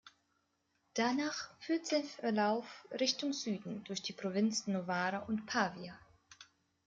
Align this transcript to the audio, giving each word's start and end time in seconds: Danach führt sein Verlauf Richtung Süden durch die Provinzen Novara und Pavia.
Danach 0.95 1.51
führt 1.59 1.85
sein 1.85 2.03
Verlauf 2.03 2.87
Richtung 2.89 3.33
Süden 3.33 3.83
durch 3.83 4.01
die 4.01 4.13
Provinzen 4.13 4.73
Novara 4.73 5.19
und 5.19 5.45
Pavia. 5.45 5.93